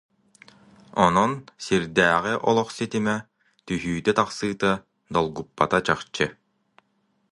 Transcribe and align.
Онон 1.05 1.31
сирдээҕи 1.63 2.33
олох 2.49 2.69
ситимэ, 2.77 3.15
түһүүтэ-тахсыыта 3.65 4.71
долгуппата 5.13 5.79
чахчы 5.87 6.25